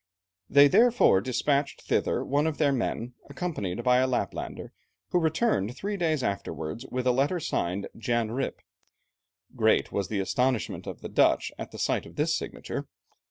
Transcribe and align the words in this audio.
They 0.49 0.67
therefore 0.67 1.21
despatched 1.21 1.83
thither 1.83 2.25
one 2.25 2.47
of 2.47 2.57
their 2.57 2.71
men 2.71 3.13
accompanied 3.29 3.83
by 3.83 3.97
a 3.97 4.07
Laplander, 4.07 4.73
who 5.11 5.19
returned 5.19 5.77
three 5.77 5.95
days 5.95 6.23
afterwards 6.23 6.87
with 6.89 7.05
a 7.05 7.11
letter 7.11 7.39
signed 7.39 7.87
Jan 7.95 8.29
Rijp. 8.29 8.61
Great 9.55 9.91
was 9.91 10.07
the 10.07 10.17
astonishment 10.19 10.87
of 10.87 11.01
the 11.01 11.07
Dutch 11.09 11.51
at 11.59 11.69
the 11.69 11.77
sight 11.77 12.07
of 12.07 12.15
this 12.15 12.35
signature. 12.35 12.87